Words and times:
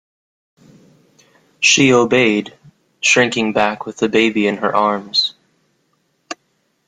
She 1.59 1.93
obeyed, 1.93 2.57
shrinking 3.01 3.53
back 3.53 3.85
with 3.85 3.97
the 3.97 4.09
baby 4.09 4.47
in 4.47 4.57
her 4.57 4.75
arms. 4.75 5.35